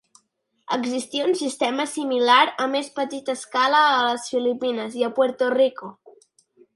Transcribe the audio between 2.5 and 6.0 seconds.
a més petita escala a les Filipines i a Puerto Rico.